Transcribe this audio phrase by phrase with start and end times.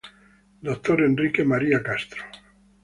[0.63, 1.01] Dr.
[1.05, 2.23] Enrique María Castro.